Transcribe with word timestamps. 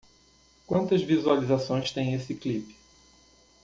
Quantas 0.65 1.03
visualizações 1.03 1.91
tem 1.91 2.15
esse 2.15 2.33
clip? 2.33 2.73